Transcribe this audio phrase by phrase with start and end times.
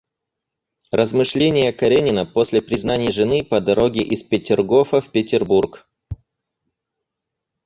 [0.91, 5.87] Размышления Каренина после признаний жены по дороге из Петергофа в Петербург.